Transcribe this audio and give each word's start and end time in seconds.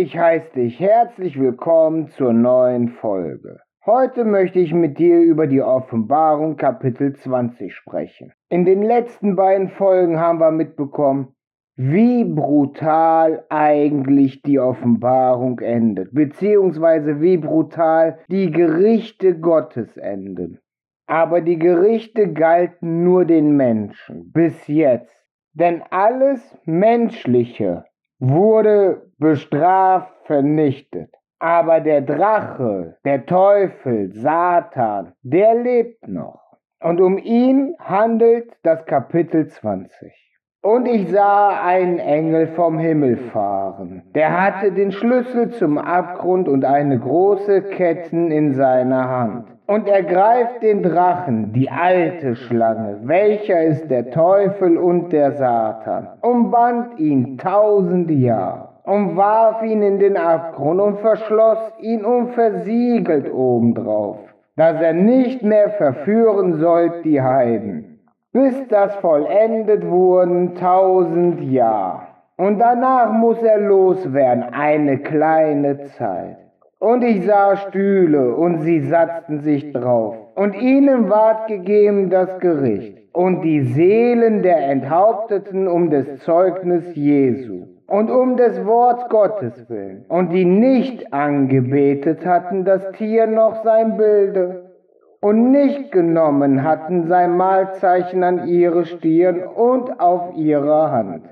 Ich 0.00 0.16
heiße 0.16 0.52
dich 0.52 0.78
herzlich 0.78 1.40
willkommen 1.40 2.06
zur 2.06 2.32
neuen 2.32 2.88
Folge. 2.88 3.58
Heute 3.84 4.24
möchte 4.24 4.60
ich 4.60 4.72
mit 4.72 4.96
dir 5.00 5.20
über 5.20 5.48
die 5.48 5.60
Offenbarung 5.60 6.56
Kapitel 6.56 7.16
20 7.16 7.74
sprechen. 7.74 8.32
In 8.48 8.64
den 8.64 8.84
letzten 8.84 9.34
beiden 9.34 9.70
Folgen 9.70 10.20
haben 10.20 10.38
wir 10.38 10.52
mitbekommen, 10.52 11.34
wie 11.74 12.22
brutal 12.22 13.44
eigentlich 13.48 14.40
die 14.42 14.60
Offenbarung 14.60 15.58
endet, 15.58 16.14
beziehungsweise 16.14 17.20
wie 17.20 17.36
brutal 17.36 18.20
die 18.28 18.52
Gerichte 18.52 19.36
Gottes 19.40 19.96
enden. 19.96 20.60
Aber 21.08 21.40
die 21.40 21.58
Gerichte 21.58 22.32
galten 22.32 23.02
nur 23.02 23.24
den 23.24 23.56
Menschen 23.56 24.30
bis 24.30 24.68
jetzt. 24.68 25.26
Denn 25.54 25.82
alles 25.90 26.56
Menschliche 26.66 27.87
wurde 28.18 29.10
bestraft, 29.18 30.12
vernichtet. 30.24 31.14
Aber 31.38 31.80
der 31.80 32.02
Drache, 32.02 32.96
der 33.04 33.24
Teufel, 33.26 34.12
Satan, 34.12 35.14
der 35.22 35.54
lebt 35.54 36.08
noch. 36.08 36.40
Und 36.80 37.00
um 37.00 37.18
ihn 37.18 37.76
handelt 37.78 38.52
das 38.62 38.84
Kapitel 38.86 39.46
20. 39.48 40.27
Und 40.70 40.86
ich 40.86 41.08
sah 41.08 41.62
einen 41.64 41.98
Engel 41.98 42.48
vom 42.48 42.78
Himmel 42.78 43.16
fahren. 43.16 44.02
Der 44.14 44.38
hatte 44.38 44.70
den 44.70 44.92
Schlüssel 44.92 45.48
zum 45.52 45.78
Abgrund 45.78 46.46
und 46.46 46.66
eine 46.66 46.98
große 46.98 47.62
Ketten 47.62 48.30
in 48.30 48.52
seiner 48.52 49.08
Hand. 49.08 49.44
Und 49.66 49.88
er 49.88 50.02
greift 50.02 50.62
den 50.62 50.82
Drachen, 50.82 51.54
die 51.54 51.70
alte 51.70 52.36
Schlange, 52.36 52.98
welcher 53.04 53.62
ist 53.62 53.90
der 53.90 54.10
Teufel 54.10 54.76
und 54.76 55.10
der 55.10 55.32
Satan, 55.32 56.08
umband 56.20 57.00
ihn 57.00 57.38
tausend 57.38 58.10
Jahre 58.10 58.68
und 58.84 59.16
warf 59.16 59.62
ihn 59.62 59.80
in 59.80 59.98
den 59.98 60.18
Abgrund 60.18 60.82
und 60.82 60.98
verschloss 60.98 61.72
ihn 61.80 62.04
und 62.04 62.32
versiegelt 62.32 63.32
obendrauf, 63.32 64.18
dass 64.54 64.78
er 64.82 64.92
nicht 64.92 65.42
mehr 65.42 65.70
verführen 65.70 66.58
sollte 66.58 67.00
die 67.04 67.22
Heiden, 67.22 67.87
bis 68.32 68.54
das 68.68 68.94
vollendet 68.96 69.88
wurden 69.88 70.54
tausend 70.54 71.40
Jahre. 71.42 72.08
Und 72.36 72.58
danach 72.60 73.12
muss 73.12 73.42
er 73.42 73.58
loswerden, 73.58 74.44
eine 74.52 74.98
kleine 74.98 75.86
Zeit. 75.96 76.36
Und 76.78 77.02
ich 77.02 77.26
sah 77.26 77.56
Stühle, 77.56 78.36
und 78.36 78.60
sie 78.60 78.80
satzten 78.80 79.40
sich 79.40 79.72
drauf. 79.72 80.14
Und 80.36 80.54
ihnen 80.54 81.10
ward 81.10 81.48
gegeben 81.48 82.10
das 82.10 82.38
Gericht. 82.38 82.96
Und 83.12 83.42
die 83.42 83.62
Seelen 83.62 84.42
der 84.42 84.58
Enthaupteten 84.68 85.66
um 85.66 85.90
des 85.90 86.20
Zeugnis 86.20 86.94
Jesu 86.94 87.66
und 87.88 88.10
um 88.10 88.36
des 88.36 88.64
Worts 88.64 89.08
Gottes 89.08 89.68
willen. 89.68 90.04
Und 90.08 90.32
die 90.32 90.44
nicht 90.44 91.12
angebetet 91.12 92.24
hatten 92.24 92.64
das 92.64 92.92
Tier 92.92 93.26
noch 93.26 93.64
sein 93.64 93.96
Bilde. 93.96 94.67
Und 95.20 95.50
nicht 95.50 95.90
genommen 95.90 96.62
hatten 96.62 97.08
sein 97.08 97.36
Mahlzeichen 97.36 98.22
an 98.22 98.46
ihre 98.46 98.84
Stirn 98.84 99.42
und 99.42 99.98
auf 99.98 100.36
ihrer 100.36 100.92
Hand. 100.92 101.24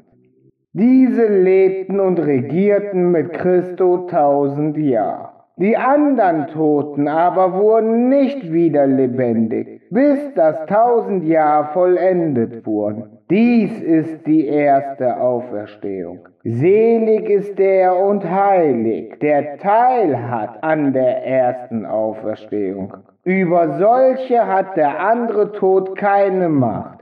Diese 0.72 1.26
lebten 1.26 2.00
und 2.00 2.18
regierten 2.18 3.12
mit 3.12 3.32
Christo 3.32 4.06
tausend 4.08 4.76
Jahre. 4.76 5.30
Die 5.58 5.74
anderen 5.74 6.48
Toten 6.48 7.08
aber 7.08 7.54
wurden 7.54 8.10
nicht 8.10 8.52
wieder 8.52 8.86
lebendig, 8.86 9.80
bis 9.88 10.34
das 10.34 10.66
tausend 10.66 11.24
Jahr 11.24 11.72
vollendet 11.72 12.66
wurden. 12.66 13.20
Dies 13.30 13.80
ist 13.80 14.26
die 14.26 14.46
erste 14.46 15.18
Auferstehung. 15.18 16.28
Selig 16.44 17.30
ist 17.30 17.58
der 17.58 17.96
und 17.96 18.30
heilig, 18.30 19.18
der 19.22 19.56
Teil 19.56 20.28
hat 20.28 20.62
an 20.62 20.92
der 20.92 21.24
ersten 21.24 21.86
Auferstehung. 21.86 22.92
Über 23.26 23.78
solche 23.78 24.46
hat 24.46 24.78
der 24.78 25.00
andere 25.00 25.52
Tod 25.52 25.96
keine 25.96 26.48
Macht 26.48 26.96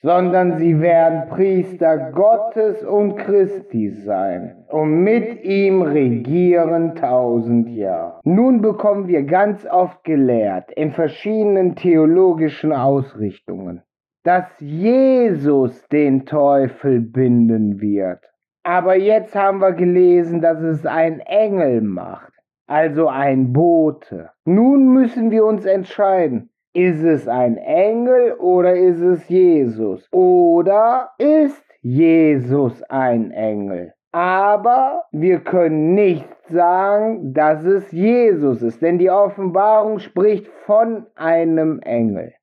sondern 0.00 0.58
sie 0.58 0.80
werden 0.80 1.28
Priester 1.28 2.12
Gottes 2.12 2.84
und 2.84 3.16
Christi 3.16 3.90
sein 3.90 4.64
und 4.68 5.02
mit 5.02 5.42
ihm 5.42 5.82
regieren 5.82 6.94
tausend 6.94 7.68
Jahre. 7.68 8.20
Nun 8.22 8.60
bekommen 8.60 9.08
wir 9.08 9.24
ganz 9.24 9.66
oft 9.66 10.04
gelehrt 10.04 10.70
in 10.72 10.92
verschiedenen 10.92 11.74
theologischen 11.74 12.72
Ausrichtungen, 12.72 13.82
dass 14.22 14.44
Jesus 14.60 15.86
den 15.88 16.26
Teufel 16.26 17.00
binden 17.00 17.80
wird. 17.80 18.20
Aber 18.62 18.96
jetzt 18.96 19.34
haben 19.34 19.60
wir 19.60 19.72
gelesen, 19.72 20.40
dass 20.40 20.60
es 20.60 20.86
ein 20.86 21.20
Engel 21.20 21.80
macht, 21.80 22.32
also 22.68 23.08
ein 23.08 23.52
Bote. 23.52 24.30
Nun 24.44 24.92
müssen 24.92 25.30
wir 25.30 25.44
uns 25.44 25.64
entscheiden, 25.64 26.50
ist 26.74 27.02
es 27.02 27.26
ein 27.26 27.56
Engel 27.56 28.34
oder 28.34 28.76
ist 28.76 29.00
es 29.00 29.28
Jesus? 29.28 30.06
Oder 30.12 31.10
ist 31.18 31.64
Jesus 31.80 32.82
ein 32.84 33.30
Engel? 33.30 33.94
Aber 34.12 35.04
wir 35.12 35.40
können 35.40 35.94
nicht 35.94 36.28
sagen, 36.48 37.32
dass 37.34 37.64
es 37.64 37.90
Jesus 37.92 38.62
ist, 38.62 38.80
denn 38.80 38.98
die 38.98 39.10
Offenbarung 39.10 39.98
spricht 39.98 40.46
von 40.66 41.06
einem 41.14 41.80
Engel. 41.80 42.34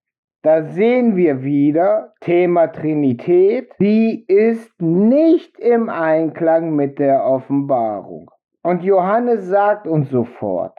Da 0.44 0.64
sehen 0.64 1.16
wir 1.16 1.44
wieder 1.44 2.14
Thema 2.22 2.68
Trinität, 2.68 3.72
die 3.80 4.26
ist 4.28 4.80
nicht 4.80 5.58
im 5.60 5.90
Einklang 5.90 6.76
mit 6.76 7.00
der 7.00 7.26
Offenbarung. 7.26 8.30
Und 8.66 8.82
Johannes 8.84 9.46
sagt 9.46 9.86
uns 9.86 10.10
sofort, 10.10 10.76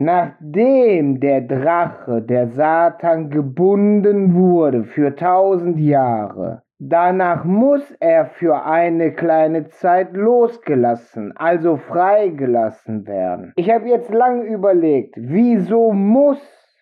Nachdem 0.00 1.20
der 1.20 1.42
Drache, 1.42 2.20
der 2.20 2.48
Satan, 2.48 3.30
gebunden 3.30 4.34
wurde 4.34 4.82
für 4.82 5.14
tausend 5.14 5.78
Jahre, 5.78 6.62
danach 6.80 7.44
muss 7.44 7.92
er 8.00 8.26
für 8.26 8.64
eine 8.64 9.12
kleine 9.12 9.68
Zeit 9.68 10.16
losgelassen, 10.16 11.32
also 11.36 11.76
freigelassen 11.76 13.06
werden. 13.06 13.52
Ich 13.54 13.70
habe 13.70 13.88
jetzt 13.88 14.12
lang 14.12 14.44
überlegt, 14.44 15.14
wieso 15.16 15.92
muss? 15.92 16.40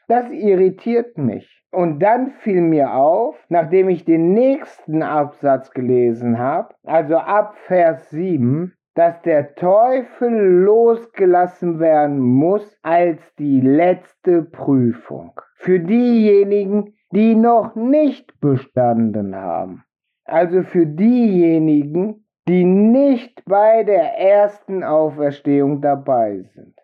Das 0.08 0.30
irritiert 0.30 1.18
mich. 1.18 1.62
Und 1.70 1.98
dann 1.98 2.30
fiel 2.30 2.62
mir 2.62 2.94
auf, 2.94 3.36
nachdem 3.50 3.90
ich 3.90 4.06
den 4.06 4.32
nächsten 4.32 5.02
Absatz 5.02 5.70
gelesen 5.72 6.38
habe, 6.38 6.74
also 6.84 7.18
ab 7.18 7.56
Vers 7.66 8.08
7, 8.08 8.72
dass 8.96 9.20
der 9.22 9.54
Teufel 9.56 10.32
losgelassen 10.64 11.78
werden 11.78 12.18
muss 12.18 12.78
als 12.82 13.20
die 13.38 13.60
letzte 13.60 14.42
Prüfung. 14.42 15.38
Für 15.56 15.78
diejenigen, 15.78 16.94
die 17.12 17.34
noch 17.34 17.74
nicht 17.74 18.40
bestanden 18.40 19.36
haben. 19.36 19.84
Also 20.24 20.62
für 20.62 20.86
diejenigen, 20.86 22.24
die 22.48 22.64
nicht 22.64 23.44
bei 23.44 23.84
der 23.84 24.18
ersten 24.18 24.82
Auferstehung 24.82 25.82
dabei 25.82 26.44
sind. 26.54 26.74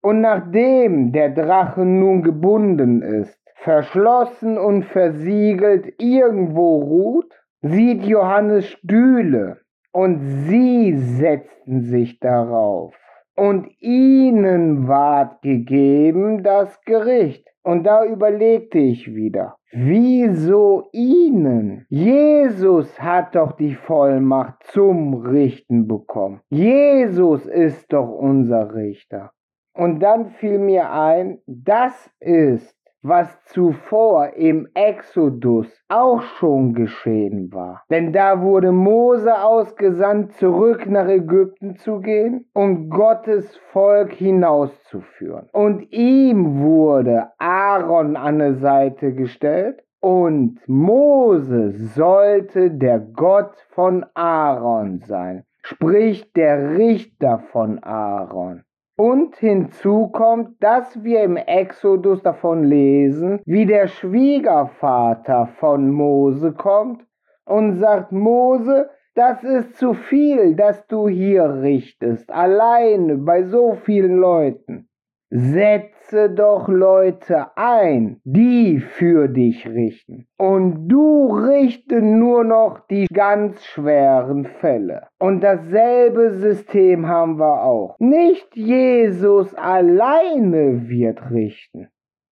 Und 0.00 0.22
nachdem 0.22 1.12
der 1.12 1.30
Drache 1.30 1.84
nun 1.84 2.22
gebunden 2.22 3.02
ist, 3.02 3.38
verschlossen 3.56 4.56
und 4.56 4.84
versiegelt 4.84 6.00
irgendwo 6.00 6.78
ruht, 6.78 7.34
sieht 7.60 8.04
Johannes 8.04 8.66
Stühle 8.68 9.58
und 9.98 10.20
sie 10.46 10.96
setzten 10.96 11.82
sich 11.82 12.20
darauf. 12.20 12.94
Und 13.34 13.66
ihnen 13.80 14.86
ward 14.86 15.42
gegeben 15.42 16.44
das 16.44 16.80
Gericht. 16.84 17.44
Und 17.64 17.82
da 17.82 18.04
überlegte 18.04 18.78
ich 18.78 19.12
wieder, 19.12 19.56
wieso 19.72 20.84
ihnen? 20.92 21.84
Jesus 21.88 23.00
hat 23.00 23.34
doch 23.34 23.56
die 23.56 23.74
Vollmacht 23.74 24.62
zum 24.68 25.14
Richten 25.14 25.88
bekommen. 25.88 26.42
Jesus 26.48 27.46
ist 27.46 27.92
doch 27.92 28.08
unser 28.08 28.72
Richter. 28.76 29.32
Und 29.74 29.98
dann 29.98 30.26
fiel 30.26 30.60
mir 30.60 30.92
ein, 30.92 31.40
das 31.46 32.08
ist 32.20 32.77
was 33.02 33.28
zuvor 33.44 34.34
im 34.34 34.68
Exodus 34.74 35.66
auch 35.88 36.22
schon 36.22 36.74
geschehen 36.74 37.52
war. 37.52 37.82
Denn 37.90 38.12
da 38.12 38.42
wurde 38.42 38.72
Mose 38.72 39.40
ausgesandt, 39.40 40.32
zurück 40.34 40.86
nach 40.86 41.08
Ägypten 41.08 41.76
zu 41.76 42.00
gehen 42.00 42.46
und 42.54 42.90
Gottes 42.90 43.56
Volk 43.72 44.12
hinauszuführen. 44.12 45.48
Und 45.52 45.92
ihm 45.92 46.60
wurde 46.60 47.28
Aaron 47.38 48.16
an 48.16 48.38
die 48.38 48.60
Seite 48.60 49.14
gestellt 49.14 49.82
und 50.00 50.60
Mose 50.68 51.72
sollte 51.94 52.70
der 52.70 53.00
Gott 53.00 53.56
von 53.70 54.06
Aaron 54.14 55.00
sein, 55.00 55.44
sprich 55.62 56.32
der 56.32 56.76
Richter 56.78 57.40
von 57.50 57.82
Aaron. 57.82 58.62
Und 58.98 59.36
hinzu 59.36 60.08
kommt, 60.08 60.62
dass 60.62 61.04
wir 61.04 61.22
im 61.22 61.36
Exodus 61.36 62.22
davon 62.22 62.64
lesen, 62.64 63.40
wie 63.46 63.64
der 63.64 63.86
Schwiegervater 63.86 65.46
von 65.60 65.90
Mose 65.90 66.52
kommt 66.52 67.06
und 67.44 67.76
sagt, 67.76 68.12
Mose, 68.12 68.90
Das 69.18 69.42
ist 69.42 69.74
zu 69.74 69.94
viel, 69.94 70.54
dass 70.54 70.86
du 70.86 71.08
hier 71.08 71.42
richtest, 71.60 72.30
alleine 72.30 73.16
bei 73.16 73.42
so 73.42 73.74
vielen 73.84 74.14
Leuten. 74.14 74.87
Setze 75.30 76.30
doch 76.30 76.68
Leute 76.68 77.48
ein, 77.56 78.20
die 78.24 78.80
für 78.80 79.28
dich 79.28 79.66
richten. 79.66 80.26
Und 80.38 80.88
du 80.88 81.34
richte 81.34 82.00
nur 82.00 82.44
noch 82.44 82.80
die 82.88 83.06
ganz 83.12 83.62
schweren 83.64 84.46
Fälle. 84.46 85.08
Und 85.18 85.42
dasselbe 85.42 86.30
System 86.30 87.08
haben 87.08 87.38
wir 87.38 87.62
auch. 87.62 87.96
Nicht 87.98 88.56
Jesus 88.56 89.54
alleine 89.54 90.88
wird 90.88 91.30
richten. 91.30 91.88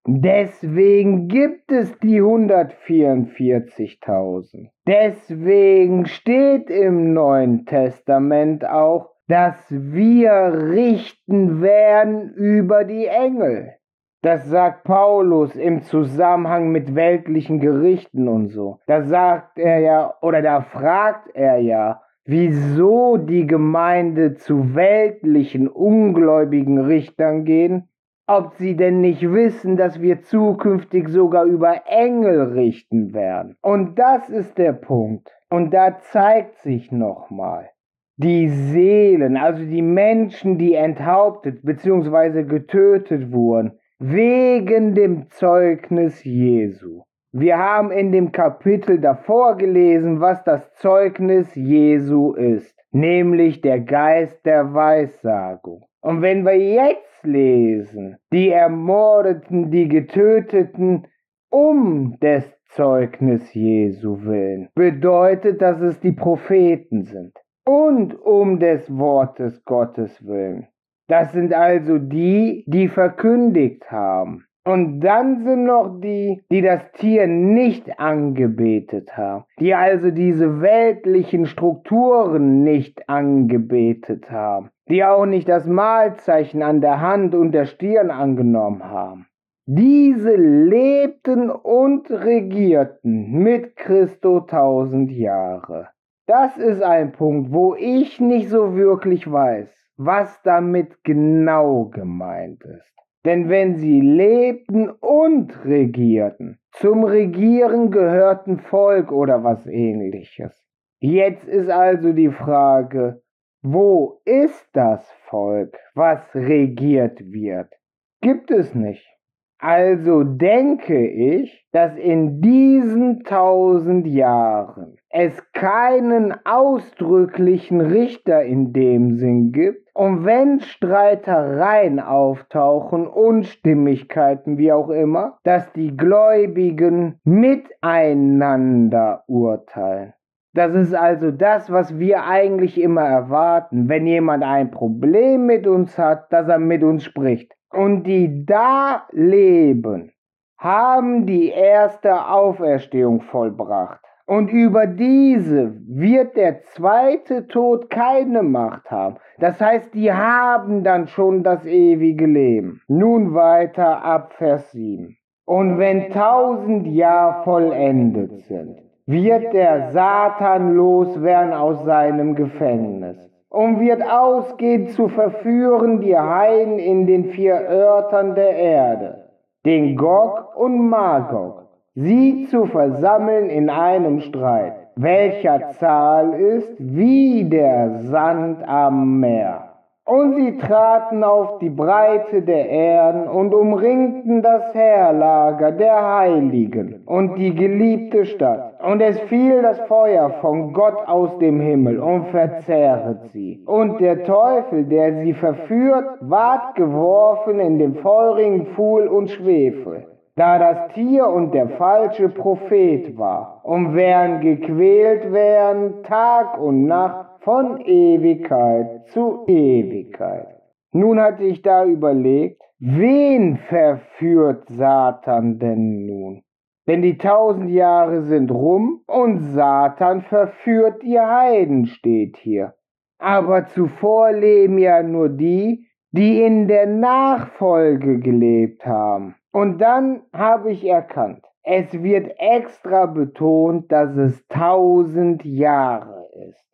Deswegen 0.09 1.27
gibt 1.27 1.73
es 1.73 1.99
die 1.99 2.23
144.000. 2.23 4.69
Deswegen 4.87 6.07
steht 6.07 6.71
im 6.71 7.13
Neuen 7.13 7.67
Testament 7.67 8.65
auch, 8.65 9.16
dass 9.29 9.57
wir 9.71 10.33
richten 10.71 11.61
werden 11.61 12.33
über 12.35 12.85
die 12.85 13.07
Engel. 13.07 13.75
Das 14.23 14.49
sagt 14.49 14.85
Paulus 14.85 15.55
im 15.55 15.83
Zusammenhang 15.83 16.71
mit 16.71 16.95
weltlichen 16.95 17.61
Gerichten 17.61 18.29
und 18.29 18.49
so. 18.49 18.81
Da 18.87 19.03
sagt 19.03 19.59
er 19.59 19.79
ja, 19.81 20.15
oder 20.21 20.43
da 20.43 20.63
fragt 20.63 21.35
er 21.35 21.59
ja, 21.59 22.03
wieso 22.25 23.17
die 23.17 23.47
Gemeinde 23.47 24.35
zu 24.35 24.75
weltlichen, 24.75 25.69
ungläubigen 25.69 26.79
Richtern 26.79 27.45
gehen, 27.45 27.89
ob 28.27 28.55
sie 28.55 28.75
denn 28.75 29.01
nicht 29.01 29.23
wissen, 29.23 29.77
dass 29.77 30.01
wir 30.01 30.23
zukünftig 30.23 31.09
sogar 31.09 31.45
über 31.45 31.83
Engel 31.87 32.55
richten 32.55 33.15
werden. 33.15 33.57
Und 33.63 33.97
das 33.99 34.29
ist 34.29 34.59
der 34.59 34.73
Punkt. 34.73 35.31
Und 35.49 35.73
da 35.73 36.01
zeigt 36.01 36.57
sich 36.59 36.91
nochmal, 36.91 37.71
die 38.19 38.49
Seelen, 38.49 39.37
also 39.37 39.63
die 39.65 39.83
Menschen, 39.83 40.57
die 40.57 40.75
enthauptet 40.75 41.63
bzw. 41.63 42.45
getötet 42.45 43.31
wurden, 43.31 43.79
wegen 43.99 44.95
dem 44.95 45.29
Zeugnis 45.29 46.25
Jesu. 46.25 47.03
Wir 47.33 47.59
haben 47.59 47.91
in 47.91 48.13
dem 48.13 48.33
Kapitel 48.33 48.99
davor 48.99 49.57
gelesen, 49.59 50.21
was 50.21 50.43
das 50.45 50.73
Zeugnis 50.77 51.55
Jesu 51.55 52.33
ist, 52.33 52.75
nämlich 52.91 53.61
der 53.61 53.81
Geist 53.81 54.47
der 54.47 54.73
Weissagung. 54.73 55.85
Und 56.01 56.23
wenn 56.23 56.47
wir 56.47 56.57
jetzt 56.57 57.23
lesen, 57.23 58.17
die 58.33 58.49
Ermordeten, 58.49 59.71
die 59.71 59.89
Getöteten, 59.89 61.07
um 61.51 62.19
des 62.21 62.45
Zeugnis 62.69 63.53
Jesu 63.53 64.25
willen, 64.25 64.71
bedeutet, 64.75 65.61
dass 65.61 65.81
es 65.81 66.01
die 66.01 66.13
Propheten 66.13 67.03
sind 67.03 67.35
und 67.67 68.15
um 68.21 68.59
des 68.59 68.97
Wortes 68.97 69.65
Gottes 69.65 70.27
willen. 70.27 70.69
Das 71.09 71.33
sind 71.33 71.53
also 71.53 71.99
die, 71.99 72.65
die 72.67 72.89
verkündigt 72.89 73.91
haben. 73.91 74.47
Und 74.65 74.99
dann 75.01 75.45
sind 75.45 75.65
noch 75.65 76.01
die, 76.01 76.43
die 76.51 76.61
das 76.61 76.91
Tier 76.93 77.29
nicht 77.29 78.01
angebetet 78.01 79.17
haben, 79.17 79.45
die 79.61 79.75
also 79.75 80.11
diese 80.11 80.61
weltlichen 80.61 81.47
Strukturen 81.47 82.65
nicht 82.65 83.09
angebetet 83.09 84.29
haben, 84.29 84.71
die 84.89 85.05
auch 85.05 85.25
nicht 85.25 85.49
das 85.49 85.67
Mahlzeichen 85.67 86.65
an 86.65 86.81
der 86.81 87.01
Hand 87.01 87.37
und 87.37 87.53
der 87.53 87.67
Stirn 87.67 88.11
angenommen 88.11 88.83
haben. 88.83 89.27
Diese 89.67 90.35
lebten 90.35 91.49
und 91.49 92.11
regierten 92.11 93.33
mit 93.33 93.77
Christo 93.77 94.41
tausend 94.41 95.13
Jahre. 95.13 95.91
Das 96.27 96.57
ist 96.57 96.83
ein 96.83 97.13
Punkt, 97.13 97.53
wo 97.53 97.77
ich 97.77 98.21
nicht 98.21 98.49
so 98.49 98.75
wirklich 98.75 99.31
weiß, 99.31 99.73
was 99.97 100.43
damit 100.43 101.05
genau 101.05 101.85
gemeint 101.85 102.65
ist. 102.65 102.93
Denn 103.25 103.49
wenn 103.49 103.77
sie 103.77 104.01
lebten 104.01 104.91
und 104.91 105.65
regierten, 105.65 106.59
zum 106.73 107.05
Regieren 107.05 107.91
gehörten 107.91 108.59
Volk 108.59 109.13
oder 109.13 109.45
was 109.45 109.67
ähnliches. 109.67 110.67
Jetzt 111.01 111.47
ist 111.47 111.71
also 111.71 112.13
die 112.13 112.31
Frage, 112.31 113.23
wo 113.63 114.21
ist 114.25 114.69
das 114.73 115.09
Volk, 115.29 115.77
was 115.95 116.21
regiert 116.35 117.21
wird? 117.33 117.73
Gibt 118.21 118.51
es 118.51 118.75
nicht. 118.75 119.16
Also 119.59 120.23
denke 120.23 121.09
ich, 121.09 121.67
dass 121.73 121.97
in 121.97 122.43
diesen 122.43 123.25
tausend 123.25 124.07
Jahren 124.07 124.99
es 125.09 125.33
keinen 125.53 126.35
ausdrücklichen 126.45 127.81
Richter 127.81 128.43
in 128.43 128.75
dem 128.75 129.17
Sinn 129.17 129.53
gibt. 129.53 129.89
Und 129.95 130.27
wenn 130.27 130.61
Streitereien 130.61 132.01
auftauchen, 132.01 133.07
Unstimmigkeiten, 133.07 134.59
wie 134.59 134.73
auch 134.73 134.91
immer, 134.91 135.39
dass 135.43 135.73
die 135.73 135.97
Gläubigen 135.97 137.19
miteinander 137.25 139.25
urteilen. 139.27 140.13
Das 140.53 140.75
ist 140.75 140.95
also 140.95 141.31
das, 141.31 141.73
was 141.73 141.99
wir 141.99 142.25
eigentlich 142.25 142.81
immer 142.81 143.05
erwarten, 143.05 143.89
wenn 143.89 144.07
jemand 144.07 144.45
ein 144.45 144.71
Problem 144.71 145.47
mit 145.47 145.67
uns 145.67 145.97
hat, 145.97 146.31
dass 146.31 146.47
er 146.47 146.59
mit 146.59 146.83
uns 146.83 147.05
spricht 147.05 147.56
und 147.73 148.05
die 148.05 148.45
da 148.47 149.07
leben, 149.13 150.13
haben 150.59 151.27
die 151.27 151.49
erste 151.49 152.29
Auferstehung 152.29 153.21
vollbracht. 153.21 154.01
Und 154.27 154.51
über 154.51 154.87
diese 154.87 155.77
wird 155.87 156.37
der 156.37 156.63
zweite 156.63 157.47
Tod 157.47 157.91
keine 157.91 158.43
Macht 158.43 158.91
haben. 158.91 159.17
Das 159.39 159.61
heißt, 159.61 159.95
die 159.95 160.13
haben 160.13 160.83
dann 160.83 161.07
schon 161.07 161.45
das 161.45 161.65
ewige 161.65 162.27
Leben. 162.27 162.81
Nun 162.89 163.35
weiter 163.35 164.03
ab 164.03 164.33
Vers 164.33 164.73
7. 164.73 165.17
Und 165.45 165.79
wenn 165.79 166.11
tausend 166.11 166.89
Jahre 166.89 167.45
vollendet 167.45 168.43
sind, 168.47 168.83
wird 169.07 169.53
der 169.53 169.93
Satan 169.93 170.75
loswerden 170.75 171.53
aus 171.53 171.85
seinem 171.85 172.35
Gefängnis 172.35 173.36
und 173.57 173.81
wird 173.81 174.03
ausgehen 174.03 174.89
zu 174.89 175.09
verführen 175.09 176.01
die 176.01 176.17
Heiden 176.17 176.79
in 176.79 177.07
den 177.07 177.25
vier 177.25 177.55
Örtern 177.55 178.35
der 178.35 178.55
Erde, 178.55 179.29
den 179.65 179.97
Gog 179.97 180.55
und 180.57 180.91
Magog, 180.91 181.63
sie 181.95 182.47
zu 182.51 182.67
versammeln 182.67 183.49
in 183.49 183.71
einem 183.71 184.21
Streit, 184.21 184.75
welcher 184.97 185.71
Zahl 185.71 186.35
ist 186.35 186.75
wie 186.79 187.49
der 187.49 188.01
Sand 188.01 188.59
am 188.69 189.21
Meer. 189.21 189.63
Und 190.05 190.37
sie 190.37 190.59
traten 190.59 191.25
auf 191.25 191.59
die 191.59 191.71
Breite 191.71 192.43
der 192.43 192.69
Erden 192.69 193.27
und 193.27 193.55
umringten 193.55 194.43
das 194.43 194.75
Heerlager 194.75 195.73
der 195.73 196.17
Heiligen 196.19 197.03
und 197.07 197.37
die 197.37 197.55
geliebte 197.55 198.27
Stadt. 198.27 198.66
Und 198.83 199.01
es 199.01 199.19
fiel 199.23 199.63
das 199.63 199.81
Feuer 199.89 200.31
von 200.41 200.73
Gott 200.73 201.07
aus 201.07 201.39
dem 201.39 201.61
Himmel 201.61 201.99
und 201.99 202.27
verzehret 202.29 203.31
sie. 203.33 203.63
Und 203.67 204.01
der 204.01 204.25
Teufel, 204.25 204.85
der 204.85 205.23
sie 205.23 205.33
verführt, 205.35 206.07
ward 206.21 206.75
geworfen 206.75 207.59
in 207.61 207.79
den 207.79 207.95
feurigen 207.97 208.67
Pfuhl 208.67 209.09
und 209.09 209.31
Schwefel 209.31 210.07
da 210.37 210.59
das 210.59 210.93
Tier 210.93 211.27
und 211.27 211.53
der 211.55 211.71
falsche 211.71 212.29
Prophet 212.29 213.17
war, 213.17 213.61
und 213.65 213.95
werden 213.97 214.41
gequält 214.41 215.33
werden 215.33 216.03
Tag 216.03 216.61
und 216.61 216.87
Nacht 216.87 217.41
von 217.41 217.81
Ewigkeit 217.81 219.07
zu 219.09 219.45
Ewigkeit. 219.47 220.49
Nun 220.93 221.21
hatte 221.21 221.45
ich 221.45 221.63
da 221.63 221.85
überlegt, 221.85 222.63
wen 222.79 223.57
verführt 223.57 224.69
Satan 224.69 225.59
denn 225.59 226.07
nun? 226.07 226.43
Denn 226.87 227.03
die 227.03 227.19
tausend 227.19 227.71
Jahre 227.71 228.23
sind 228.23 228.51
rum 228.51 229.03
und 229.07 229.41
Satan 229.41 230.23
verführt 230.23 231.03
die 231.03 231.19
Heiden, 231.19 231.87
steht 231.87 232.37
hier. 232.37 232.75
Aber 233.19 233.67
zuvor 233.67 234.33
leben 234.33 234.79
ja 234.79 235.03
nur 235.03 235.29
die, 235.29 235.89
die 236.13 236.43
in 236.43 236.69
der 236.69 236.87
Nachfolge 236.87 238.21
gelebt 238.21 238.87
haben. 238.87 239.35
Und 239.53 239.79
dann 239.79 240.23
habe 240.33 240.71
ich 240.71 240.87
erkannt, 240.87 241.45
es 241.63 242.03
wird 242.03 242.31
extra 242.39 243.07
betont, 243.07 243.91
dass 243.91 244.17
es 244.17 244.47
tausend 244.49 245.45
Jahre 245.45 246.29
ist. 246.49 246.73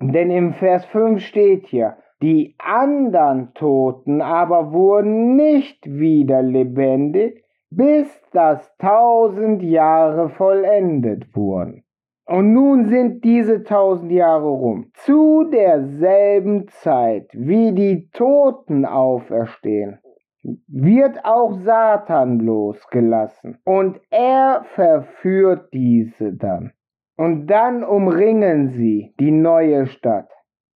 Denn 0.00 0.30
im 0.30 0.52
Vers 0.52 0.84
5 0.86 1.22
steht 1.22 1.66
hier, 1.66 1.96
die 2.20 2.54
anderen 2.58 3.54
Toten 3.54 4.20
aber 4.20 4.72
wurden 4.72 5.36
nicht 5.36 5.86
wieder 5.86 6.42
lebendig, 6.42 7.45
bis 7.70 8.08
das 8.32 8.76
tausend 8.78 9.62
Jahre 9.62 10.28
vollendet 10.30 11.34
wurden. 11.34 11.84
Und 12.28 12.52
nun 12.52 12.86
sind 12.86 13.22
diese 13.24 13.62
tausend 13.62 14.10
Jahre 14.10 14.48
rum. 14.48 14.90
Zu 14.94 15.44
derselben 15.44 16.66
Zeit, 16.68 17.30
wie 17.32 17.72
die 17.72 18.10
Toten 18.10 18.84
auferstehen, 18.84 20.00
wird 20.68 21.24
auch 21.24 21.52
Satan 21.52 22.40
losgelassen 22.40 23.58
und 23.64 24.00
er 24.10 24.64
verführt 24.74 25.68
diese 25.72 26.32
dann. 26.32 26.72
Und 27.16 27.46
dann 27.46 27.82
umringen 27.82 28.68
sie 28.68 29.14
die 29.18 29.30
neue 29.30 29.86
Stadt. 29.86 30.30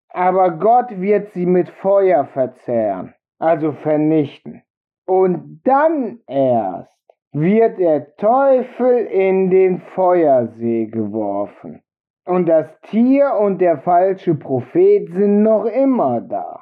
Aber 0.09 0.53
Gott 0.53 1.01
wird 1.01 1.31
sie 1.31 1.47
mit 1.47 1.69
Feuer 1.69 2.25
verzehren, 2.25 3.15
also 3.39 3.73
vernichten. 3.73 4.63
Und 5.11 5.63
dann 5.65 6.21
erst 6.29 6.97
wird 7.33 7.81
der 7.81 8.15
Teufel 8.15 9.07
in 9.07 9.51
den 9.51 9.81
Feuersee 9.81 10.87
geworfen. 10.87 11.83
Und 12.25 12.49
das 12.49 12.69
Tier 12.83 13.35
und 13.35 13.61
der 13.61 13.79
falsche 13.79 14.37
Prophet 14.37 15.11
sind 15.13 15.43
noch 15.43 15.65
immer 15.65 16.21
da. 16.21 16.61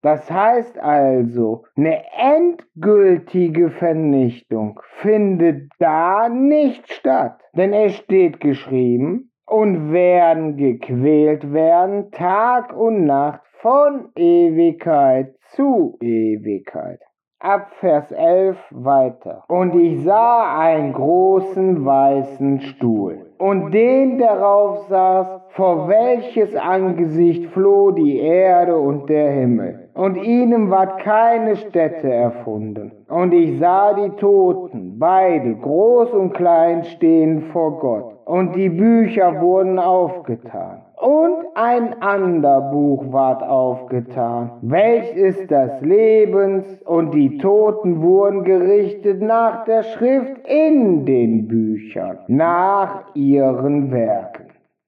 Das 0.00 0.30
heißt 0.30 0.78
also, 0.78 1.64
eine 1.76 2.04
endgültige 2.16 3.70
Vernichtung 3.70 4.78
findet 5.00 5.68
da 5.80 6.28
nicht 6.28 6.92
statt. 6.92 7.40
Denn 7.56 7.72
es 7.72 7.96
steht 7.96 8.38
geschrieben, 8.38 9.32
und 9.44 9.90
werden 9.90 10.56
gequält 10.56 11.52
werden 11.52 12.12
Tag 12.12 12.76
und 12.76 13.06
Nacht 13.06 13.40
von 13.60 14.10
Ewigkeit 14.14 15.34
zu 15.56 15.96
Ewigkeit 16.00 17.00
ab 17.40 17.68
Vers 17.78 18.10
11 18.10 18.56
weiter. 18.70 19.44
Und 19.48 19.74
ich 19.76 20.02
sah 20.02 20.58
einen 20.58 20.92
großen 20.92 21.84
weißen 21.84 22.60
Stuhl 22.62 23.26
und 23.38 23.70
den 23.70 24.18
darauf 24.18 24.88
saß, 24.88 25.26
vor 25.50 25.88
welches 25.88 26.54
Angesicht 26.56 27.46
floh 27.50 27.92
die 27.92 28.18
Erde 28.18 28.76
und 28.76 29.08
der 29.08 29.30
Himmel. 29.30 29.88
Und 29.94 30.16
ihnen 30.16 30.70
ward 30.70 30.98
keine 30.98 31.56
Stätte 31.56 32.12
erfunden. 32.12 32.92
Und 33.08 33.32
ich 33.32 33.58
sah 33.58 33.94
die 33.94 34.10
Toten, 34.16 34.98
beide, 34.98 35.54
groß 35.54 36.12
und 36.12 36.34
klein, 36.34 36.84
stehen 36.84 37.42
vor 37.52 37.78
Gott. 37.78 38.16
Und 38.24 38.54
die 38.56 38.68
Bücher 38.68 39.40
wurden 39.40 39.78
aufgetan 39.78 40.82
und 41.00 41.46
ein 41.54 42.02
ander 42.02 42.60
Buch 42.72 43.12
ward 43.12 43.42
aufgetan, 43.42 44.50
welch 44.62 45.14
ist 45.14 45.50
das 45.50 45.80
Lebens, 45.80 46.66
und 46.82 47.12
die 47.12 47.38
Toten 47.38 48.02
wurden 48.02 48.42
gerichtet 48.42 49.22
nach 49.22 49.64
der 49.64 49.84
Schrift 49.84 50.46
in 50.46 51.04
den 51.04 51.46
Büchern, 51.46 52.18
nach 52.26 53.14
ihren 53.14 53.92
Werken. 53.92 54.46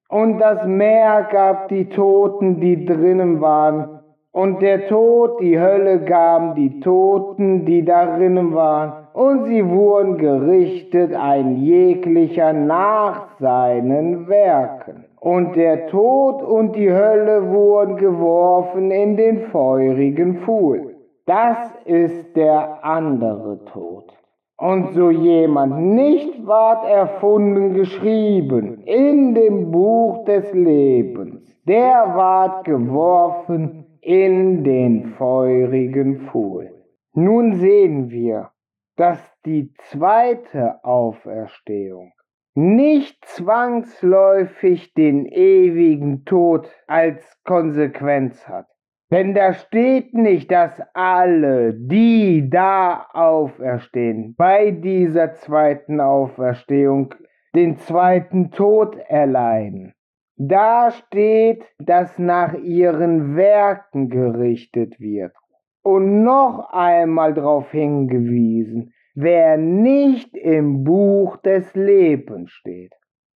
Und 0.08 0.38
das 0.38 0.66
Meer 0.66 1.28
gab 1.30 1.68
die 1.68 1.88
Toten, 1.88 2.58
die 2.60 2.84
drinnen 2.84 3.40
waren, 3.40 4.00
und 4.32 4.62
der 4.62 4.86
Tod, 4.88 5.40
die 5.40 5.58
Hölle 5.58 6.00
gaben 6.00 6.54
die 6.54 6.80
Toten, 6.80 7.64
die 7.64 7.84
darinnen 7.84 8.54
waren, 8.54 9.06
und 9.12 9.46
sie 9.46 9.68
wurden 9.68 10.18
gerichtet 10.18 11.14
ein 11.14 11.56
jeglicher 11.56 12.52
nach 12.52 13.38
seinen 13.38 14.28
Werken 14.28 15.04
und 15.20 15.54
der 15.54 15.86
Tod 15.88 16.42
und 16.42 16.74
die 16.74 16.90
Hölle 16.90 17.50
wurden 17.50 17.96
geworfen 17.96 18.90
in 18.90 19.16
den 19.16 19.48
feurigen 19.50 20.38
Pfuhl. 20.38 20.96
Das 21.26 21.58
ist 21.84 22.34
der 22.36 22.84
andere 22.84 23.64
Tod. 23.66 24.12
Und 24.56 24.92
so 24.92 25.10
jemand 25.10 25.76
nicht 25.78 26.46
ward 26.46 26.86
erfunden 26.88 27.74
geschrieben 27.74 28.82
in 28.84 29.34
dem 29.34 29.70
Buch 29.70 30.24
des 30.24 30.52
Lebens, 30.52 31.42
der 31.66 32.14
ward 32.14 32.64
geworfen 32.64 33.86
in 34.00 34.64
den 34.64 35.06
feurigen 35.16 36.20
Pfuhl. 36.20 36.70
Nun 37.14 37.54
sehen 37.54 38.10
wir, 38.10 38.50
dass 38.96 39.18
die 39.44 39.72
zweite 39.90 40.84
Auferstehung 40.84 42.12
nicht 42.54 43.24
zwangsläufig 43.24 44.94
den 44.94 45.26
ewigen 45.26 46.24
Tod 46.24 46.68
als 46.86 47.24
Konsequenz 47.44 48.48
hat. 48.48 48.66
Denn 49.10 49.34
da 49.34 49.54
steht 49.54 50.14
nicht, 50.14 50.52
dass 50.52 50.80
alle, 50.94 51.74
die 51.74 52.48
da 52.48 53.06
auferstehen, 53.12 54.34
bei 54.36 54.70
dieser 54.70 55.34
zweiten 55.34 56.00
Auferstehung 56.00 57.14
den 57.54 57.76
zweiten 57.78 58.52
Tod 58.52 58.96
erleiden. 59.08 59.94
Da 60.36 60.92
steht, 60.92 61.64
dass 61.78 62.18
nach 62.18 62.54
ihren 62.54 63.36
Werken 63.36 64.08
gerichtet 64.08 65.00
wird. 65.00 65.34
Und 65.82 66.22
noch 66.22 66.70
einmal 66.70 67.34
darauf 67.34 67.70
hingewiesen, 67.72 68.94
wer 69.22 69.56
nicht 69.56 70.36
im 70.36 70.84
Buch 70.84 71.36
des 71.38 71.74
Lebens 71.74 72.50
steht. 72.50 72.92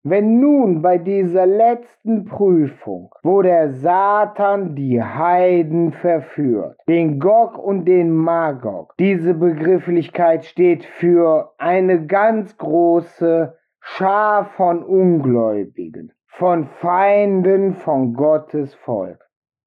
Wenn 0.06 0.42
nun 0.42 0.82
bei 0.82 0.98
dieser 0.98 1.46
letzten 1.46 2.26
Prüfung, 2.26 3.16
wo 3.24 3.42
der 3.42 3.70
Satan 3.70 4.76
die 4.76 5.02
Heiden 5.02 5.94
verführt, 5.94 6.78
den 6.90 7.22
Gog 7.22 7.58
und 7.58 7.86
den 7.86 8.12
Magog, 8.14 8.94
diese 9.00 9.34
Begrifflichkeit 9.34 10.44
steht 10.44 10.84
für 10.84 11.54
eine 11.58 12.06
ganz 12.06 12.58
große 12.58 13.58
Schar 13.80 14.46
von 14.58 14.84
Ungläubigen, 14.84 16.12
von 16.28 16.66
Feinden 16.66 17.74
von 17.74 18.14
Gottes 18.14 18.76
Volk. 18.76 19.23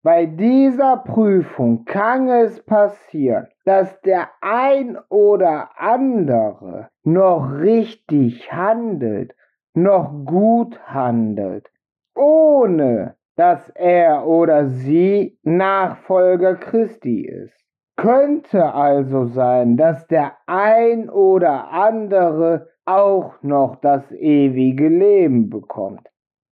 Bei 0.07 0.25
dieser 0.25 0.99
Prüfung 0.99 1.85
kann 1.85 2.29
es 2.29 2.63
passieren, 2.63 3.49
dass 3.65 4.01
der 4.03 4.29
ein 4.41 4.97
oder 5.09 5.71
andere 5.81 6.91
noch 7.03 7.51
richtig 7.59 8.53
handelt, 8.53 9.35
noch 9.75 10.13
gut 10.25 10.79
handelt, 10.87 11.73
ohne 12.15 13.17
dass 13.35 13.69
er 13.71 14.29
oder 14.29 14.69
sie 14.69 15.41
Nachfolger 15.43 16.55
Christi 16.55 17.23
ist. 17.23 17.67
Könnte 17.97 18.75
also 18.75 19.25
sein, 19.25 19.77
dass 19.77 20.07
der 20.07 20.35
ein 20.47 21.11
oder 21.11 21.73
andere 21.73 22.69
auch 22.85 23.43
noch 23.43 23.75
das 23.81 24.13
ewige 24.13 24.87
Leben 24.87 25.51
bekommt. 25.51 26.07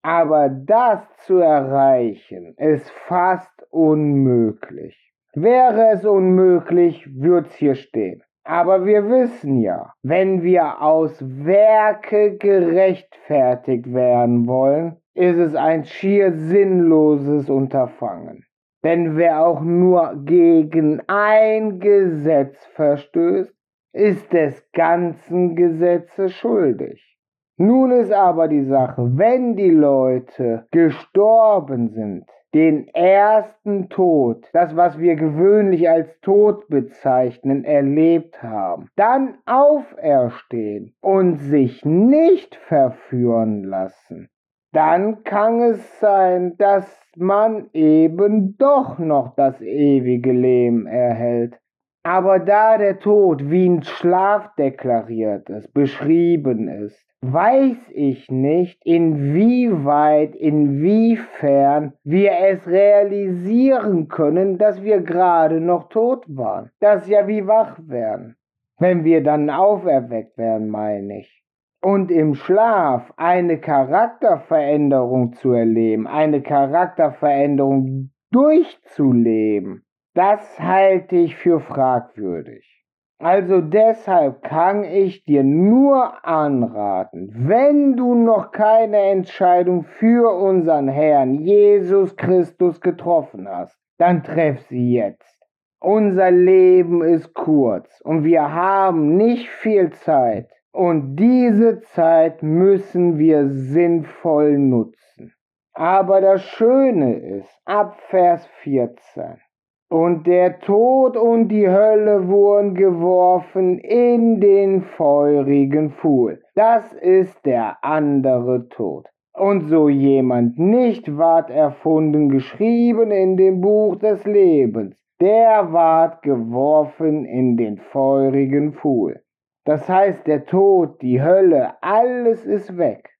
Aber 0.04 0.50
das 0.50 1.00
zu 1.25 1.38
erreichen 1.38 2.54
ist 2.58 2.90
fast 2.90 3.66
unmöglich. 3.70 5.14
Wäre 5.32 5.92
es 5.94 6.04
unmöglich, 6.04 7.08
wird's 7.11 7.54
hier 7.54 7.75
stehen. 7.75 8.23
Aber 8.44 8.84
wir 8.84 9.08
wissen 9.08 9.62
ja, 9.62 9.94
wenn 10.02 10.42
wir 10.42 10.82
aus 10.82 11.16
Werke 11.23 12.37
gerechtfertigt 12.37 13.94
werden 13.94 14.46
wollen, 14.46 14.99
ist 15.14 15.38
es 15.38 15.54
ein 15.54 15.87
schier 15.87 16.32
sinnloses 16.32 17.49
Unterfangen. 17.49 18.44
Denn 18.84 19.16
wer 19.16 19.46
auch 19.46 19.62
nur 19.62 20.16
gegen 20.26 21.00
ein 21.06 21.80
Gesetz 21.80 22.62
verstößt, 22.75 23.54
ist 23.94 24.30
des 24.34 24.70
ganzen 24.73 25.56
Gesetzes 25.56 26.34
schuldig. 26.34 27.13
Nun 27.56 27.92
ist 27.92 28.12
aber 28.12 28.49
die 28.49 28.64
Sache, 28.64 29.16
wenn 29.16 29.54
die 29.54 29.70
Leute 29.70 30.66
gestorben 30.73 31.88
sind, 31.90 32.25
den 32.52 32.88
ersten 32.88 33.88
Tod, 33.88 34.49
das 34.52 34.75
was 34.75 34.99
wir 34.99 35.14
gewöhnlich 35.14 35.88
als 35.88 36.08
Tod 36.20 36.66
bezeichnen, 36.68 37.64
erlebt 37.64 38.42
haben, 38.42 38.88
dann 38.96 39.38
auferstehen 39.46 40.96
und 41.00 41.38
sich 41.38 41.84
nicht 41.84 42.56
verführen 42.56 43.62
lassen, 43.62 44.30
dann 44.73 45.23
kann 45.23 45.61
es 45.61 46.00
sein, 46.00 46.56
dass 46.56 46.84
man 47.16 47.70
eben 47.73 48.56
doch 48.58 48.99
noch 48.99 49.37
das 49.37 49.61
ewige 49.61 50.32
Leben 50.32 50.88
erhält. 50.88 51.61
Aber 52.06 52.38
da 52.38 52.76
der 52.76 52.99
Tod 52.99 53.50
wie 53.50 53.66
ein 53.66 53.82
Schlaf 53.82 54.54
deklariert 54.56 55.49
ist, 55.49 55.73
beschrieben 55.73 56.68
ist, 56.68 57.02
weiß 57.23 57.78
ich 57.94 58.30
nicht, 58.30 58.78
inwieweit, 58.84 60.37
inwiefern 60.37 61.94
wir 62.04 62.32
es 62.46 62.66
realisieren 62.66 64.08
können, 64.08 64.58
dass 64.58 64.82
wir 64.82 65.00
gerade 65.00 65.61
noch 65.61 65.88
tot 65.88 66.26
waren. 66.28 66.70
Das 66.78 67.04
ist 67.04 67.08
ja 67.08 67.26
wie 67.26 67.46
wach 67.46 67.78
werden. 67.87 68.37
Wenn 68.78 69.04
wir 69.04 69.23
dann 69.23 69.49
auferweckt 69.49 70.37
werden, 70.37 70.68
meine 70.68 71.20
ich. 71.20 71.42
Und 71.80 72.11
im 72.11 72.34
Schlaf 72.34 73.14
eine 73.16 73.58
Charakterveränderung 73.61 75.32
zu 75.32 75.52
erleben, 75.52 76.06
eine 76.06 76.42
Charakterveränderung 76.42 78.11
durchzuleben, 78.30 79.84
das 80.14 80.59
halte 80.61 81.16
ich 81.16 81.37
für 81.37 81.61
fragwürdig. 81.61 82.71
Also 83.18 83.61
deshalb 83.61 84.42
kann 84.42 84.85
ich 84.85 85.25
dir 85.25 85.44
nur 85.44 86.25
anraten, 86.26 87.30
wenn 87.35 87.97
du 87.97 88.14
noch 88.14 88.50
keine 88.50 88.99
Entscheidung 88.99 89.85
für 89.85 90.35
unseren 90.35 90.88
Herrn 90.88 91.35
Jesus 91.35 92.16
Christus 92.16 92.80
getroffen 92.80 93.49
hast, 93.49 93.78
dann 93.99 94.23
treff 94.25 94.61
sie 94.68 94.92
jetzt. 94.94 95.38
Unser 95.80 96.30
Leben 96.30 97.02
ist 97.02 97.35
kurz 97.35 98.00
und 98.02 98.25
wir 98.25 98.52
haben 98.52 99.16
nicht 99.16 99.49
viel 99.49 99.90
Zeit, 99.90 100.49
Und 100.75 101.14
diese 101.14 101.83
Zeit 101.83 102.42
müssen 102.42 103.16
wir 103.16 103.49
sinnvoll 103.49 104.59
nutzen. 104.59 105.33
Aber 105.73 106.21
das 106.21 106.42
Schöne 106.42 107.14
ist, 107.14 107.61
ab 107.64 107.97
Vers 108.09 108.44
14, 108.62 109.38
und 109.88 110.26
der 110.26 110.58
Tod 110.60 111.16
und 111.16 111.48
die 111.48 111.68
Hölle 111.68 112.28
wurden 112.28 112.74
geworfen 112.74 113.78
in 113.78 114.40
den 114.40 114.82
feurigen 114.82 115.92
Pfuhl. 115.92 116.42
Das 116.54 116.92
ist 116.94 117.44
der 117.44 117.78
andere 117.82 118.68
Tod. 118.68 119.06
Und 119.36 119.68
so 119.68 119.88
jemand 119.88 120.58
nicht 120.58 121.16
ward 121.16 121.50
erfunden, 121.50 122.28
geschrieben 122.28 123.10
in 123.10 123.36
dem 123.36 123.60
Buch 123.60 123.96
des 123.96 124.24
Lebens, 124.24 124.96
der 125.20 125.72
ward 125.72 126.22
geworfen 126.22 127.24
in 127.24 127.56
den 127.56 127.78
feurigen 127.78 128.74
Pfuhl. 128.74 129.20
Das 129.64 129.88
heißt, 129.88 130.26
der 130.26 130.44
Tod, 130.44 131.02
die 131.02 131.22
Hölle, 131.22 131.74
alles 131.80 132.44
ist 132.44 132.76
weg. 132.76 133.10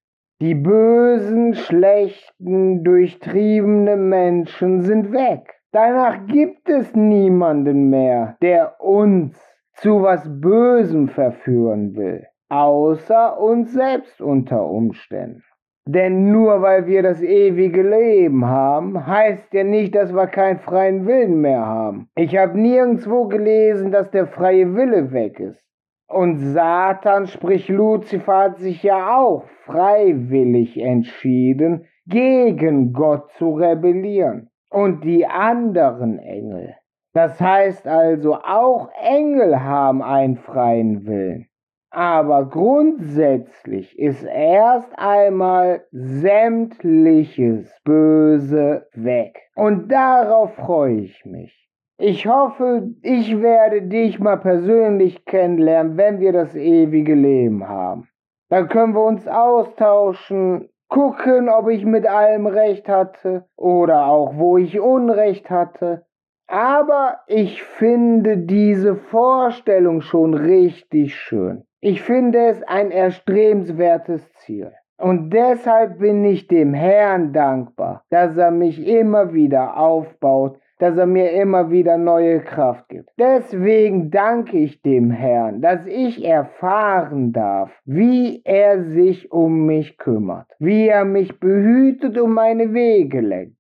Die 0.41 0.55
bösen, 0.55 1.55
schlechten, 1.55 2.85
durchtriebenen 2.85 4.09
Menschen 4.09 4.83
sind 4.83 5.13
weg. 5.13 5.55
Danach 5.75 6.29
gibt 6.29 6.69
es 6.69 6.95
niemanden 6.95 7.91
mehr, 7.91 8.37
der 8.41 8.81
uns 8.81 9.37
zu 9.73 10.03
was 10.03 10.23
Bösem 10.41 11.09
verführen 11.09 11.97
will, 11.97 12.25
außer 12.49 13.41
uns 13.41 13.73
selbst 13.73 14.21
unter 14.21 14.71
Umständen. 14.71 15.43
Denn 15.85 16.31
nur 16.31 16.63
weil 16.63 16.87
wir 16.87 17.03
das 17.03 17.21
ewige 17.21 17.83
Leben 17.83 18.47
haben, 18.47 19.05
heißt 19.05 19.53
ja 19.53 19.65
nicht, 19.65 19.97
dass 19.97 20.15
wir 20.15 20.29
keinen 20.29 20.61
freien 20.61 21.07
Willen 21.07 21.41
mehr 21.41 21.67
haben. 21.67 22.09
Ich 22.15 22.37
habe 22.37 22.57
nirgendwo 22.57 23.27
gelesen, 23.27 23.91
dass 23.91 24.09
der 24.13 24.29
freie 24.29 24.77
Wille 24.77 25.11
weg 25.11 25.41
ist. 25.41 25.61
Und 26.07 26.39
Satan, 26.39 27.27
sprich 27.27 27.69
Luzifer, 27.69 28.39
hat 28.39 28.59
sich 28.59 28.85
ja 28.85 29.19
auch 29.19 29.43
freiwillig 29.65 30.81
entschieden, 30.81 31.89
gegen 32.07 32.93
Gott 32.93 33.29
zu 33.33 33.55
rebellieren. 33.55 34.51
Und 34.75 35.05
die 35.05 35.25
anderen 35.25 36.19
Engel. 36.19 36.75
Das 37.13 37.41
heißt 37.41 37.87
also, 37.87 38.35
auch 38.35 38.91
Engel 39.01 39.63
haben 39.63 40.03
einen 40.03 40.37
freien 40.37 41.07
Willen. 41.07 41.47
Aber 41.91 42.47
grundsätzlich 42.47 43.97
ist 43.97 44.25
erst 44.25 44.99
einmal 44.99 45.85
sämtliches 45.93 47.73
Böse 47.85 48.89
weg. 48.95 49.41
Und 49.55 49.93
darauf 49.93 50.57
freue 50.57 51.03
ich 51.03 51.25
mich. 51.25 51.71
Ich 51.97 52.27
hoffe, 52.27 52.91
ich 53.03 53.41
werde 53.41 53.83
dich 53.83 54.19
mal 54.19 54.39
persönlich 54.39 55.25
kennenlernen, 55.25 55.97
wenn 55.97 56.19
wir 56.19 56.33
das 56.33 56.57
ewige 56.57 57.15
Leben 57.15 57.69
haben. 57.69 58.09
Dann 58.49 58.69
können 58.69 58.95
wir 58.95 59.05
uns 59.05 59.29
austauschen, 59.29 60.69
gucken, 60.89 61.49
ob 61.49 61.69
ich 61.69 61.85
mit 61.85 62.07
allem 62.07 62.47
recht 62.47 62.89
hatte 62.89 63.47
oder 63.57 64.07
auch 64.07 64.37
wo 64.37 64.59
ich 64.59 64.81
Unrecht 64.81 65.51
hatte. 65.51 66.07
Aber 66.47 67.21
ich 67.27 67.63
finde 67.63 68.39
diese 68.39 68.97
Vorstellung 68.97 70.03
schon 70.03 70.35
richtig 70.35 71.15
schön. 71.17 71.65
Ich 71.81 72.03
finde 72.03 72.47
es 72.47 72.63
ein 72.63 72.91
erstrebenswertes 72.91 74.33
Ziel. 74.35 74.73
Und 74.97 75.31
deshalb 75.31 75.99
bin 75.99 76.25
ich 76.25 76.47
dem 76.47 76.73
Herrn 76.73 77.33
dankbar, 77.33 78.05
dass 78.11 78.37
er 78.37 78.51
mich 78.51 78.87
immer 78.87 79.33
wieder 79.33 79.77
aufbaut, 79.77 80.59
dass 80.79 80.97
er 80.97 81.07
mir 81.07 81.33
immer 81.33 81.71
wieder 81.71 81.97
neue 81.97 82.41
Kraft 82.41 82.89
gibt. 82.89 83.11
Deswegen 83.19 84.11
danke 84.11 84.59
ich 84.59 84.83
dem 84.83 85.11
Herrn, 85.11 85.61
dass 85.61 85.87
ich 85.87 86.25
erfahren 86.25 87.33
darf, 87.33 87.71
wie 87.85 88.43
er 88.45 88.83
sich 88.85 89.31
um 89.33 89.67
mich 89.67 89.99
kümmert, 89.99 90.47
wie 90.59 90.89
er 90.89 91.05
mich 91.05 91.39
behütet 91.39 92.19
und 92.19 92.33
meine 92.33 92.73
Wege 92.75 93.21
lenkt. 93.21 93.57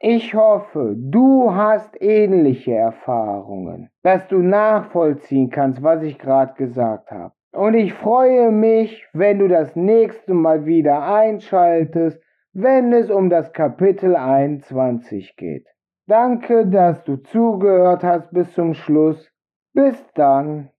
Ich 0.00 0.32
hoffe, 0.34 0.94
du 0.96 1.52
hast 1.54 2.00
ähnliche 2.00 2.72
Erfahrungen, 2.72 3.90
dass 4.04 4.28
du 4.28 4.38
nachvollziehen 4.38 5.50
kannst, 5.50 5.82
was 5.82 6.02
ich 6.02 6.18
gerade 6.18 6.54
gesagt 6.54 7.10
habe. 7.10 7.32
Und 7.52 7.74
ich 7.74 7.94
freue 7.94 8.52
mich, 8.52 9.04
wenn 9.12 9.40
du 9.40 9.48
das 9.48 9.74
nächste 9.74 10.34
Mal 10.34 10.66
wieder 10.66 11.02
einschaltest, 11.02 12.22
wenn 12.52 12.92
es 12.92 13.10
um 13.10 13.28
das 13.30 13.52
Kapitel 13.52 14.14
21 14.14 15.34
geht. 15.36 15.66
Danke, 16.08 16.66
dass 16.66 17.04
du 17.04 17.18
zugehört 17.18 18.02
hast 18.02 18.30
bis 18.32 18.50
zum 18.54 18.72
Schluss. 18.72 19.30
Bis 19.74 19.94
dann. 20.14 20.70